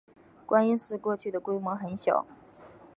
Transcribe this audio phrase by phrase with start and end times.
[0.47, 2.25] 观音寺过去的规模很小。